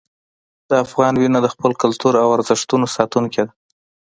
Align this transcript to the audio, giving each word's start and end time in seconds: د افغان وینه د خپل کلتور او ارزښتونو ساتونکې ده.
د 0.69 0.71
افغان 0.85 1.13
وینه 1.21 1.39
د 1.41 1.47
خپل 1.53 1.71
کلتور 1.81 2.13
او 2.23 2.27
ارزښتونو 2.37 2.85
ساتونکې 2.95 3.41
ده. 3.47 3.53